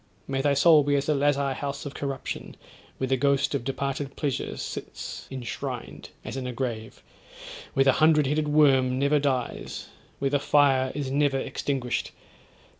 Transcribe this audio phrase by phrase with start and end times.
[0.27, 2.57] May thy soul be as the lazar house of corruption,
[2.97, 7.03] where the ghost of departed pleasure sits enshrined, as in a grave:
[7.75, 12.13] where the hundred headed worm never dies where the fire is never extinguished.